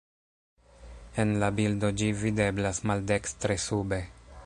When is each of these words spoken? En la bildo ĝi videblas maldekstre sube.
En 1.25 1.35
la 1.45 1.51
bildo 1.59 1.93
ĝi 2.01 2.09
videblas 2.25 2.83
maldekstre 2.93 3.63
sube. 3.69 4.05